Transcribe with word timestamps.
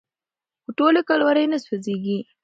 خو 0.63 0.69
ټولې 0.77 1.01
کالورۍ 1.09 1.45
نه 1.53 1.57
سوځېږي. 1.65 2.19